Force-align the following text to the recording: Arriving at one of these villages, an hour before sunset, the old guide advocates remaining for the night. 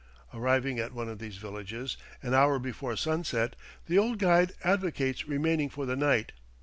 Arriving 0.33 0.79
at 0.79 0.93
one 0.93 1.07
of 1.07 1.19
these 1.19 1.37
villages, 1.37 1.95
an 2.23 2.33
hour 2.33 2.57
before 2.57 2.95
sunset, 2.95 3.55
the 3.85 3.99
old 3.99 4.17
guide 4.17 4.53
advocates 4.63 5.27
remaining 5.27 5.69
for 5.69 5.85
the 5.85 5.95
night. 5.95 6.31